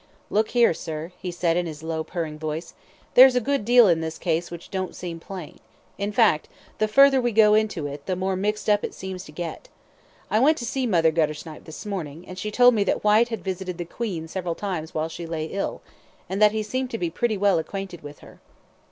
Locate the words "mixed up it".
8.35-8.95